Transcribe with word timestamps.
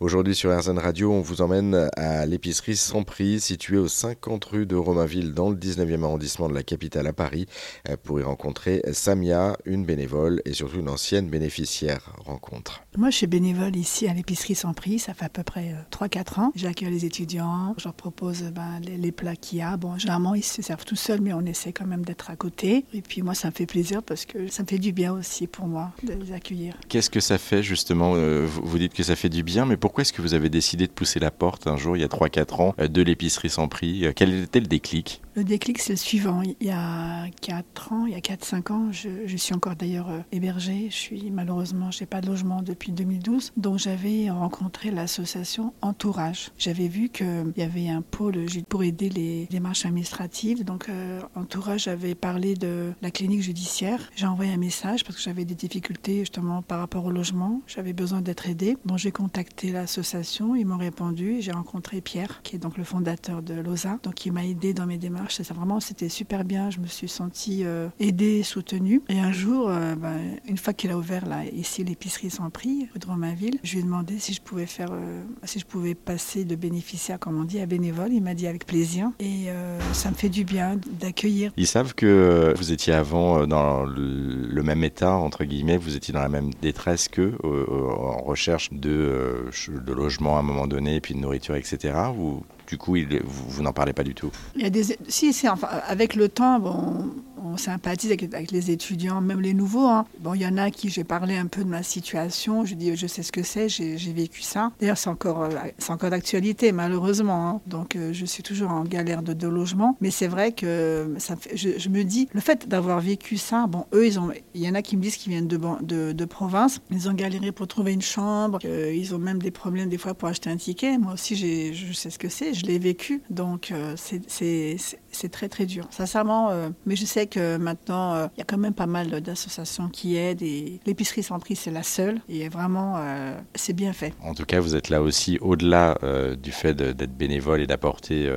Aujourd'hui 0.00 0.36
sur 0.36 0.56
RZN 0.56 0.78
Radio, 0.78 1.12
on 1.12 1.20
vous 1.20 1.40
emmène 1.40 1.90
à 1.96 2.24
l'épicerie 2.24 2.76
Sans 2.76 3.02
Prix, 3.02 3.40
située 3.40 3.78
aux 3.78 3.88
50 3.88 4.44
rue 4.44 4.64
de 4.64 4.76
Romainville, 4.76 5.34
dans 5.34 5.50
le 5.50 5.56
19e 5.56 6.04
arrondissement 6.04 6.48
de 6.48 6.54
la 6.54 6.62
capitale 6.62 7.08
à 7.08 7.12
Paris, 7.12 7.46
euh, 7.88 7.96
pour 8.00 8.20
y 8.20 8.22
rencontrer 8.22 8.80
Samia, 8.92 9.56
une 9.64 9.84
bénévole 9.84 10.40
et 10.44 10.52
surtout 10.52 10.78
une 10.78 10.88
ancienne 10.88 11.28
bénéficiaire. 11.28 12.12
Rencontre. 12.18 12.84
Moi, 12.98 13.10
je 13.10 13.18
suis 13.18 13.28
bénévole 13.28 13.76
ici 13.76 14.08
à 14.08 14.12
l'épicerie 14.12 14.56
Sans 14.56 14.74
Prix, 14.74 14.98
ça 14.98 15.14
fait 15.14 15.26
à 15.26 15.28
peu 15.28 15.44
près 15.44 15.72
3-4 15.92 16.16
euh, 16.18 16.40
ans. 16.40 16.52
J'accueille 16.56 16.90
les 16.90 17.04
étudiants, 17.04 17.76
je 17.78 17.84
leur 17.84 17.94
propose 17.94 18.42
ben, 18.52 18.80
les, 18.82 19.12
plats 19.12 19.36
qu'il 19.36 19.58
y 19.58 19.62
a. 19.62 19.76
Bon, 19.76 19.96
généralement, 19.96 20.34
ils 20.34 20.42
se 20.42 20.62
servent 20.62 20.84
tout 20.84 20.96
seuls, 20.96 21.20
mais 21.20 21.32
on 21.32 21.42
essaie 21.42 21.72
quand 21.72 21.86
même 21.86 22.04
d'être 22.04 22.28
à 22.28 22.34
côté. 22.34 22.84
Et 22.92 23.00
puis 23.00 23.22
moi, 23.22 23.36
ça 23.36 23.50
me 23.50 23.52
fait 23.52 23.66
plaisir 23.66 24.02
parce 24.02 24.24
que 24.24 24.48
ça 24.48 24.64
me 24.64 24.68
fait 24.68 24.80
du 24.80 24.90
bien 24.90 25.12
aussi 25.12 25.46
pour 25.46 25.68
moi 25.68 25.92
de 26.02 26.12
les 26.12 26.32
accueillir. 26.32 26.74
Qu'est-ce 26.88 27.08
que 27.08 27.20
ça 27.20 27.38
fait 27.38 27.62
justement 27.62 28.14
euh, 28.16 28.48
Vous 28.48 28.78
dites 28.78 28.94
que 28.94 29.04
ça 29.04 29.14
fait 29.14 29.28
du 29.28 29.44
bien, 29.44 29.64
mais 29.64 29.76
pourquoi 29.76 30.02
est-ce 30.02 30.12
que 30.12 30.20
vous 30.20 30.34
avez 30.34 30.50
décidé 30.50 30.88
de 30.88 30.92
pousser 30.92 31.20
la 31.20 31.30
porte 31.30 31.68
un 31.68 31.76
jour, 31.76 31.96
il 31.96 32.00
y 32.00 32.04
a 32.04 32.08
3-4 32.08 32.60
ans, 32.60 32.74
euh, 32.80 32.88
de 32.88 33.02
l'épicerie 33.02 33.48
sans 33.48 33.68
prix? 33.68 34.06
Euh, 34.06 34.12
Quel 34.12 34.42
était 34.42 34.58
le 34.58 34.66
déclic? 34.66 35.22
Le 35.38 35.44
déclic, 35.44 35.78
c'est 35.78 35.92
le 35.92 35.98
suivant. 35.98 36.42
Il 36.42 36.66
y 36.66 36.72
a 36.72 37.28
4 37.42 37.92
ans, 37.92 38.06
il 38.06 38.12
y 38.12 38.16
a 38.16 38.18
4-5 38.18 38.72
ans, 38.72 38.90
je, 38.90 39.36
suis 39.36 39.54
encore 39.54 39.76
d'ailleurs 39.76 40.10
euh, 40.10 40.18
hébergée. 40.32 40.88
Je 40.90 40.96
suis 40.96 41.30
malheureusement, 41.30 41.92
je 41.92 42.00
n'ai 42.00 42.06
pas 42.06 42.20
de 42.20 42.26
logement 42.26 42.60
depuis 42.60 42.90
2012. 42.90 43.52
Donc 43.56 43.78
j'avais 43.78 44.30
rencontré 44.30 44.90
l'association 44.90 45.74
Entourage. 45.80 46.50
J'avais 46.58 46.88
vu 46.88 47.08
qu'il 47.08 47.52
y 47.56 47.62
avait 47.62 47.88
un 47.88 48.02
pôle 48.02 48.46
pour 48.68 48.82
aider 48.82 49.10
les 49.10 49.46
démarches 49.48 49.86
administratives. 49.86 50.64
Donc 50.64 50.90
Entourage 51.36 51.86
avait 51.86 52.16
parlé 52.16 52.56
de 52.56 52.92
la 53.00 53.12
clinique 53.12 53.42
judiciaire. 53.42 54.10
J'ai 54.16 54.26
envoyé 54.26 54.52
un 54.52 54.56
message 54.56 55.04
parce 55.04 55.14
que 55.14 55.22
j'avais 55.22 55.44
des 55.44 55.54
difficultés 55.54 56.18
justement 56.18 56.62
par 56.62 56.80
rapport 56.80 57.04
au 57.04 57.12
logement. 57.12 57.62
J'avais 57.68 57.92
besoin 57.92 58.22
d'être 58.22 58.48
aidée. 58.48 58.76
Donc 58.86 58.98
j'ai 58.98 59.12
contacté 59.12 59.70
l'association 59.70 60.56
ils 60.56 60.66
m'ont 60.66 60.78
répondu. 60.78 61.36
J'ai 61.38 61.52
rencontré 61.52 62.00
Pierre, 62.00 62.40
qui 62.42 62.56
est 62.56 62.58
donc 62.58 62.76
le 62.76 62.82
fondateur 62.82 63.40
de 63.40 63.54
LOSA, 63.54 64.00
donc 64.02 64.26
il 64.26 64.32
m'a 64.32 64.44
aidé 64.44 64.74
dans 64.74 64.86
mes 64.86 64.98
démarches. 64.98 65.27
Ça, 65.30 65.54
vraiment, 65.54 65.80
c'était 65.80 66.08
super 66.08 66.44
bien. 66.44 66.70
Je 66.70 66.80
me 66.80 66.86
suis 66.86 67.08
sentie 67.08 67.62
euh, 67.64 67.88
aidée, 68.00 68.42
soutenue. 68.42 69.02
Et 69.08 69.18
un 69.18 69.32
jour, 69.32 69.68
euh, 69.68 69.94
ben, 69.94 70.18
une 70.46 70.56
fois 70.56 70.72
qu'il 70.72 70.90
a 70.90 70.98
ouvert 70.98 71.26
là, 71.26 71.44
ici 71.44 71.84
l'épicerie 71.84 72.30
sans 72.30 72.50
prix, 72.50 72.88
rue 72.92 72.98
de 72.98 73.06
Romainville, 73.06 73.58
je 73.62 73.74
lui 73.74 73.80
ai 73.80 73.82
demandé 73.82 74.18
si 74.18 74.32
je 74.32 74.40
pouvais 74.40 74.66
faire, 74.66 74.90
euh, 74.92 75.22
si 75.44 75.58
je 75.58 75.66
pouvais 75.66 75.94
passer 75.94 76.44
de 76.44 76.56
bénéficiaire, 76.56 77.18
comme 77.18 77.40
on 77.40 77.44
dit, 77.44 77.60
à 77.60 77.66
bénévole. 77.66 78.12
Il 78.12 78.22
m'a 78.22 78.34
dit 78.34 78.46
avec 78.46 78.66
plaisir. 78.66 79.10
Et 79.20 79.46
ça 79.92 80.10
me 80.10 80.14
fait 80.14 80.28
du 80.28 80.44
bien 80.44 80.78
d'accueillir. 81.00 81.52
Ils 81.56 81.66
savent 81.66 81.94
que 81.94 82.54
vous 82.56 82.72
étiez 82.72 82.92
avant 82.92 83.46
dans 83.46 83.84
le, 83.84 84.62
même 84.62 84.84
état 84.84 85.12
entre 85.12 85.44
guillemets, 85.44 85.76
vous 85.76 85.96
étiez 85.96 86.12
dans 86.12 86.20
la 86.20 86.28
même 86.28 86.50
détresse 86.60 87.08
qu'eux, 87.08 87.36
en 87.44 88.22
recherche 88.22 88.70
de, 88.72 89.46
de 89.68 89.92
logement 89.92 90.36
à 90.36 90.40
un 90.40 90.42
moment 90.42 90.66
donné, 90.66 91.00
puis 91.00 91.14
de 91.14 91.20
nourriture, 91.20 91.56
etc. 91.56 91.94
Ou 92.16 92.42
du 92.68 92.76
coup, 92.76 92.96
il, 92.96 93.22
vous, 93.24 93.62
n'en 93.62 93.72
parlez 93.72 93.94
pas 93.94 94.04
du 94.04 94.14
tout? 94.14 94.30
Il 94.54 94.62
y 94.62 94.66
a 94.66 94.70
des, 94.70 94.82
si, 95.18 95.32
si 95.32 95.48
enfin, 95.48 95.68
avec 95.88 96.14
le 96.14 96.28
temps, 96.28 96.60
bon, 96.60 97.10
on 97.27 97.27
sympathise 97.58 98.12
avec, 98.12 98.50
les 98.50 98.70
étudiants, 98.70 99.20
même 99.20 99.40
les 99.40 99.54
nouveaux. 99.54 99.86
Hein. 99.86 100.06
Bon, 100.20 100.34
il 100.34 100.42
y 100.42 100.46
en 100.46 100.56
a 100.56 100.70
qui 100.70 100.88
j'ai 100.88 101.04
parlé 101.04 101.36
un 101.36 101.46
peu 101.46 101.64
de 101.64 101.68
ma 101.68 101.82
situation. 101.82 102.64
Je 102.64 102.74
dis, 102.74 102.96
je 102.96 103.06
sais 103.06 103.22
ce 103.22 103.32
que 103.32 103.42
c'est, 103.42 103.68
j'ai 103.68 104.12
vécu 104.12 104.42
ça. 104.42 104.72
D'ailleurs, 104.80 104.98
c'est 104.98 105.10
encore, 105.10 105.42
euh, 105.42 105.48
c'est 105.78 105.92
encore 105.92 106.10
d'actualité, 106.10 106.72
malheureusement. 106.72 107.48
Hein. 107.48 107.60
Donc, 107.66 107.96
euh, 107.96 108.12
je 108.12 108.24
suis 108.26 108.42
toujours 108.42 108.70
en 108.70 108.84
galère 108.84 109.22
de, 109.22 109.48
logement. 109.48 109.96
Mais 110.00 110.10
c'est 110.10 110.26
vrai 110.26 110.52
que 110.52 111.14
fait, 111.18 111.56
je, 111.56 111.88
me 111.88 112.02
dis, 112.02 112.28
le 112.32 112.40
fait 112.40 112.68
d'avoir 112.68 113.00
vécu 113.00 113.38
ça, 113.38 113.66
bon, 113.66 113.86
eux, 113.94 114.06
ils 114.06 114.18
ont, 114.18 114.30
il 114.54 114.62
y 114.62 114.68
en 114.68 114.74
a 114.74 114.82
qui 114.82 114.96
me 114.96 115.02
disent 115.02 115.16
qu'ils 115.16 115.32
viennent 115.32 115.48
de, 115.48 116.24
province. 116.26 116.80
Ils 116.90 117.08
ont 117.08 117.14
galéré 117.14 117.52
pour 117.52 117.66
trouver 117.66 117.92
une 117.92 118.02
chambre. 118.02 118.58
ils 118.64 119.14
ont 119.14 119.18
même 119.18 119.40
des 119.40 119.50
problèmes 119.50 119.88
des 119.88 119.96
fois 119.96 120.12
pour 120.12 120.28
acheter 120.28 120.50
un 120.50 120.56
ticket. 120.56 120.98
Moi 120.98 121.14
aussi, 121.14 121.34
je 121.36 121.92
sais 121.92 122.10
ce 122.10 122.18
que 122.18 122.28
c'est. 122.28 122.52
Je 122.52 122.66
l'ai 122.66 122.78
vécu. 122.78 123.22
Donc, 123.30 123.70
euh, 123.70 123.94
c'est 123.96 125.28
très, 125.30 125.48
très 125.48 125.64
dur. 125.64 125.86
Sincèrement, 125.90 126.50
mais 126.84 126.96
je 126.96 127.06
sais 127.06 127.26
que 127.26 127.47
maintenant, 127.56 128.14
euh, 128.14 128.26
il 128.36 128.40
y 128.40 128.42
a 128.42 128.44
quand 128.44 128.58
même 128.58 128.74
pas 128.74 128.86
mal 128.86 129.22
d'associations 129.22 129.88
qui 129.88 130.16
aident 130.16 130.42
et 130.42 130.80
l'épicerie 130.84 131.24
prix, 131.40 131.56
c'est 131.56 131.70
la 131.70 131.82
seule. 131.82 132.20
Et 132.28 132.48
vraiment, 132.48 132.96
euh, 132.98 133.38
c'est 133.54 133.72
bien 133.72 133.92
fait. 133.92 134.12
En 134.22 134.34
tout 134.34 134.44
cas, 134.44 134.60
vous 134.60 134.74
êtes 134.74 134.88
là 134.88 135.00
aussi 135.00 135.38
au-delà 135.40 135.96
euh, 136.02 136.34
du 136.34 136.52
fait 136.52 136.74
d'être 136.74 137.16
bénévole 137.16 137.60
et 137.60 137.66
d'apporter 137.66 138.30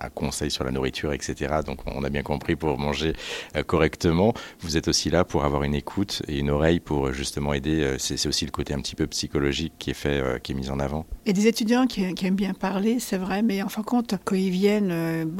un 0.00 0.08
conseil 0.10 0.50
sur 0.50 0.64
la 0.64 0.70
nourriture, 0.70 1.12
etc. 1.12 1.60
Donc 1.66 1.80
on 1.86 2.04
a 2.04 2.10
bien 2.10 2.22
compris 2.22 2.56
pour 2.56 2.78
manger 2.78 3.14
euh, 3.56 3.62
correctement. 3.62 4.34
Vous 4.60 4.76
êtes 4.76 4.88
aussi 4.88 5.10
là 5.10 5.24
pour 5.24 5.44
avoir 5.44 5.62
une 5.62 5.74
écoute 5.74 6.22
et 6.28 6.38
une 6.38 6.50
oreille 6.50 6.80
pour 6.80 7.12
justement 7.12 7.52
aider. 7.52 7.82
Euh, 7.82 7.96
c'est 7.98 8.26
aussi 8.26 8.44
le 8.44 8.50
côté 8.50 8.74
un 8.74 8.80
petit 8.80 8.94
peu 8.94 9.06
psychologique 9.06 9.72
qui 9.78 9.90
est 9.90 9.94
fait, 9.94 10.20
euh, 10.20 10.38
qui 10.38 10.52
est 10.52 10.54
mis 10.54 10.70
en 10.70 10.80
avant. 10.80 11.06
Et 11.26 11.32
des 11.32 11.46
étudiants 11.46 11.86
qui, 11.86 12.02
aiment 12.02 12.34
bien 12.34 12.54
parler, 12.54 12.98
c'est 12.98 13.16
vrai, 13.16 13.42
mais 13.42 13.62
en 13.62 13.68
fin 13.68 13.82
de 13.82 13.86
compte, 13.86 14.14
quand 14.24 14.36
ils 14.36 14.50
viennent, 14.50 14.90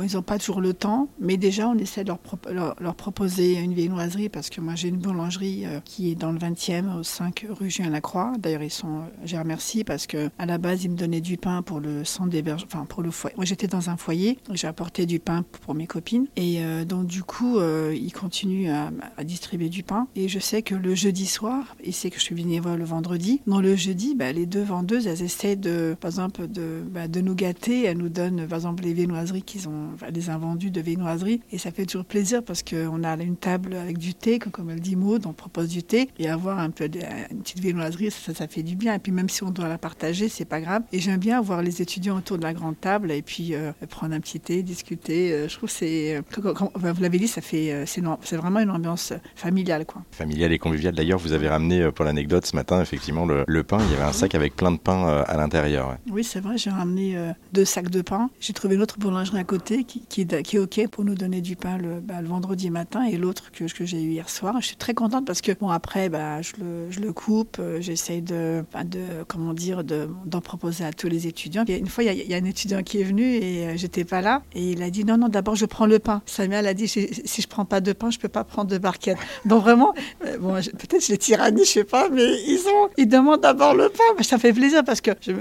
ils 0.03 0.15
n'ont 0.15 0.23
pas 0.23 0.39
toujours 0.39 0.61
le 0.61 0.75
temps. 0.75 1.09
Mais 1.19 1.37
déjà, 1.37 1.69
on 1.69 1.77
essaie 1.79 2.05
de 2.05 2.13
leur, 2.51 2.77
leur, 2.81 2.95
proposer 2.95 3.55
une 3.55 3.75
viennoiserie 3.75 4.29
parce 4.29 4.51
que 4.51 4.61
moi 4.61 4.75
j'ai 4.75 4.89
une 4.89 4.99
boulangerie 4.99 5.65
qui 5.85 6.11
est 6.11 6.15
dans 6.15 6.33
le 6.33 6.39
20e, 6.39 6.99
au 6.99 7.03
5 7.03 7.47
rue 7.49 7.71
Juin-Lacroix. 7.71 8.33
D'ailleurs, 8.39 8.63
ils 8.63 8.71
sont, 8.71 9.05
j'ai 9.25 9.39
remercie 9.39 9.85
parce 9.85 10.07
que 10.07 10.31
à 10.39 10.47
la 10.47 10.59
base, 10.59 10.85
ils 10.85 10.91
me 10.91 10.97
donnaient 10.97 11.21
du 11.21 11.37
pain 11.37 11.63
pour 11.63 11.81
le 11.81 12.05
centre 12.05 12.31
d'hébergement, 12.31 12.69
enfin 12.73 12.85
pour 12.85 13.03
le 13.03 13.11
foyer. 13.11 13.37
Moi, 13.37 13.45
j'étais 13.45 13.67
dans 13.67 13.91
un 13.91 13.97
foyer 13.97 14.20
j'ai 14.53 14.67
apporté 14.67 15.07
du 15.07 15.21
pain 15.21 15.45
pour 15.63 15.75
mes 15.75 15.87
copines. 15.87 16.27
Et 16.37 16.63
euh, 16.63 16.85
donc, 16.85 17.07
du 17.07 17.23
coup, 17.23 17.59
euh, 17.59 17.95
ils 17.97 18.13
continuent 18.13 18.71
à, 18.71 18.91
distribuer 19.25 19.69
du 19.69 19.83
pain. 19.83 20.07
Et 20.17 20.29
je 20.29 20.39
sais 20.39 20.63
que 20.63 20.75
le 20.75 20.95
jeudi 20.95 21.27
soir, 21.27 21.77
il 21.85 21.93
sait 21.93 22.11
que 22.11 22.17
je 22.17 22.23
suis 22.23 22.35
bénévole 22.35 22.79
le 22.79 22.85
vendredi. 22.85 23.41
Dans 23.47 23.61
le 23.61 23.77
jeudi, 23.77 24.15
bah, 24.15 24.33
les 24.33 24.47
deux 24.47 24.63
vendeuses, 24.63 25.07
elles 25.07 25.23
essaient 25.23 25.57
de, 25.57 25.97
par 26.01 26.11
exemple, 26.11 26.49
de, 26.49 26.83
bah, 26.91 27.09
de 27.09 27.21
nous 27.21 27.35
gâter. 27.35 27.85
Elles 27.85 27.99
nous 27.99 28.09
donnent, 28.09 28.47
par 28.47 28.59
exemple, 28.59 28.83
les 28.83 28.93
viennoiseries 28.93 29.43
qu'ils 29.43 29.69
ont, 29.69 29.91
les 30.13 30.31
invendus 30.31 30.71
de 30.71 30.81
viennoiseries. 30.81 31.41
Et 31.53 31.59
ça 31.59 31.71
fait 31.71 31.87
toujours 31.87 32.05
plaisir 32.07 32.43
parce 32.43 32.63
qu'on 32.63 33.05
a 33.05 33.17
une 33.17 33.37
table 33.37 33.75
avec 33.75 33.99
du 33.99 34.15
thé, 34.15 34.39
comme 34.39 34.71
elle 34.71 34.81
dit 34.81 34.97
Maud, 34.97 35.27
on 35.27 35.33
propose 35.33 35.69
du 35.69 35.83
thé. 35.83 36.09
Et 36.19 36.29
avoir 36.29 36.59
un 36.59 36.71
peu 36.71 36.89
de, 36.89 37.01
une 37.31 37.41
petite 37.41 37.61
viennoiserie, 37.61 38.11
ça, 38.11 38.35
ça, 38.35 38.49
fait 38.49 38.63
du 38.63 38.77
bien. 38.77 38.95
Et 38.95 38.99
puis, 38.99 39.13
même 39.13 39.29
si 39.29 39.43
on 39.43 39.51
doit 39.51 39.69
la 39.69 39.79
partager, 39.79 40.29
c'est 40.29 40.45
pas 40.45 40.61
grave. 40.61 40.83
Et 40.93 41.01
j'aime 41.01 41.21
bien 41.21 41.41
voir 41.41 41.63
les 41.63 41.83
étudiants 41.83 42.17
autour 42.17 42.39
de 42.39 42.43
la 42.43 42.55
grande 42.55 42.81
table 42.81 43.11
et 43.11 43.23
puis 43.23 43.55
euh, 43.55 43.73
prendre 43.89 44.10
un 44.13 44.21
petit 44.21 44.41
thé, 44.41 44.63
discuter. 44.63 45.33
Euh, 45.33 45.49
je 45.49 45.57
trouve 45.57 45.69
que 45.69 45.75
c'est, 45.75 46.17
euh, 46.17 46.23
vous 46.37 47.03
l'avez 47.03 47.19
dit, 47.19 47.29
ça 47.29 47.41
fait, 47.41 47.73
euh, 47.73 47.85
c'est, 47.87 48.37
vraiment 48.37 48.61
une 48.61 48.71
ambiance 48.71 49.13
familiale, 49.35 49.87
quoi. 49.87 50.03
Familiale 50.13 50.53
et 50.53 50.59
conviviale. 50.59 50.95
D'ailleurs, 50.95 51.19
vous 51.19 51.33
avez 51.33 51.49
ramené 51.49 51.91
pour 51.93 52.05
l'anecdote 52.05 52.47
ce 52.47 52.57
matin, 52.57 52.81
effectivement, 52.81 53.27
le, 53.27 53.63
pain. 53.63 53.79
Il 53.85 53.93
y 53.93 53.95
avait 53.95 54.05
un 54.05 54.13
sac 54.13 54.35
avec 54.35 54.57
plein 54.57 54.73
de 54.73 54.79
pain 54.79 55.23
à 55.27 55.37
l'intérieur. 55.37 55.99
Oui, 56.11 56.25
c'est 56.25 56.41
vrai. 56.41 56.57
J'ai 56.57 56.71
ramené 56.71 57.17
deux 57.53 57.65
sacs 57.65 57.91
de 57.91 58.01
pain. 58.01 58.31
J'ai 58.41 58.55
trouvé 58.55 58.77
une 58.77 58.83
autre 58.83 58.99
boulangerie 58.99 59.39
à 59.39 59.45
côté 59.45 59.85
qui, 59.85 60.03
qui, 60.09 60.23
est 60.23 60.59
ok 60.59 60.89
pour 60.89 61.05
nous 61.05 61.15
donner 61.15 61.43
du 61.43 61.57
pain 61.57 61.77
le, 61.77 62.01
bah, 62.01 62.23
le 62.23 62.29
vendredi 62.29 62.71
matin 62.71 63.05
et 63.05 63.17
l'autre 63.19 63.51
que, 63.53 63.65
que 63.65 63.85
j'ai 63.85 64.03
eu 64.03 64.11
hier 64.11 64.31
soir. 64.31 64.57
Je 64.61 64.67
suis 64.67 64.77
très 64.77 64.95
contente 64.95 65.27
parce 65.27 65.43
que 65.43 65.53
bon 65.53 65.69
après, 65.69 66.09
bah, 66.09 66.41
je 66.41 66.53
le, 66.59 66.91
je 66.91 67.01
le 67.01 67.13
coupe. 67.13 67.61
J'essaye 67.81 68.23
de, 68.23 68.65
bah, 68.73 68.85
de, 68.85 69.01
comment 69.29 69.53
dire, 69.53 69.85
de, 69.85 70.09
d'en 70.25 70.41
proposer 70.41 70.85
à 70.85 70.93
tous 70.93 71.09
les 71.09 71.27
étudiants. 71.27 71.65
une 71.69 71.87
fois, 71.87 72.05
il 72.05 72.13
y, 72.15 72.31
y, 72.31 72.35
a 72.35 72.39
un 72.39 72.45
étudiant 72.45 72.83
qui 72.83 73.01
est 73.01 73.05
venu 73.05 73.25
et 73.25 73.77
j'étais 73.77 74.00
pas 74.05 74.21
là. 74.21 74.43
Et 74.55 74.73
il 74.73 74.83
a 74.83 74.91
dit 74.91 75.05
non, 75.05 75.17
non, 75.17 75.29
d'abord 75.29 75.57
je 75.57 75.67
prends 75.67 75.87
le 75.87 75.99
pain. 75.99 76.23
Samuel 76.27 76.67
a 76.67 76.75
dit 76.75 76.89
si 76.89 77.43
je 77.43 77.49
prends 77.49 77.65
pas 77.65 77.81
de 77.81 77.93
pain, 77.93 78.11
je 78.11 78.19
peux 78.19 78.29
pas 78.29 78.45
prendre 78.45 78.71
de 78.71 78.79
barquette. 78.79 79.19
Donc 79.45 79.63
vraiment, 79.63 79.95
euh, 80.27 80.39
bon, 80.39 80.55
peut-être 80.55 81.05
je 81.05 81.13
les 81.13 81.19
tyrannie, 81.19 81.65
je 81.65 81.71
sais 81.71 81.85
pas, 81.85 82.09
mais 82.09 82.23
ils 82.23 82.65
ont, 82.69 82.89
ils 82.97 83.09
demandent 83.09 83.41
d'abord 83.41 83.75
le 83.75 83.89
pain. 83.89 84.23
ça 84.23 84.39
fait 84.39 84.53
plaisir 84.53 84.85
parce 84.85 85.01
que, 85.01 85.11
je, 85.21 85.33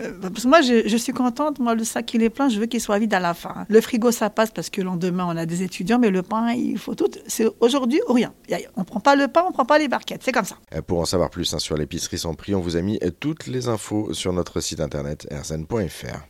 moi 0.48 0.62
je, 0.62 0.98
suis 0.98 1.14
contente. 1.14 1.60
Moi 1.60 1.76
le 1.76 1.84
sac 1.84 2.14
il 2.14 2.24
est 2.24 2.30
plein, 2.30 2.50
je 2.50 2.60
veux 2.60 2.66
qu'il 2.66 2.82
soit 2.82 3.00
vide 3.00 3.14
à 3.14 3.20
la 3.20 3.34
fin. 3.34 3.66
Le 3.70 3.82
frigo 3.82 4.12
ça 4.12 4.30
passe 4.30 4.52
parce 4.52 4.70
que 4.70 4.82
le 4.82 4.88
lendemain 4.88 5.26
on 5.28 5.38
a 5.38 5.46
des 5.46 5.64
étudiants, 5.64 6.00
mais 6.00 6.10
le 6.10 6.24
pain 6.24 6.52
il 6.52 6.78
faut 6.78 6.96
tout. 6.96 7.10
C'est 7.28 7.48
aujourd'hui 7.60 8.02
ou 8.08 8.14
rien. 8.14 8.34
On 8.76 8.84
prend 8.84 9.00
pas 9.00 9.16
le 9.16 9.28
pain, 9.28 9.44
on 9.48 9.52
prend 9.52 9.66
pas 9.66 9.80
les 9.80 9.88
barquettes. 9.88 10.22
C'est 10.24 10.32
comme 10.32 10.46
ça. 10.46 10.58
Euh, 10.74 10.82
pour 10.82 11.00
en 11.00 11.06
savoir 11.06 11.30
plus 11.30 11.54
hein, 11.54 11.60
sur 11.60 11.78
l'épicerie 11.78 12.18
sans 12.18 12.34
prix, 12.34 12.56
on 12.56 12.62
vous 12.62 12.76
a 12.76 12.82
mis 12.82 13.00
toutes 13.20 13.48
les 13.48 13.68
infos 13.68 14.14
sur 14.14 14.34
notre 14.34 14.60
site 14.62 14.80
internet 14.80 15.28
rsn.fr. 15.32 16.28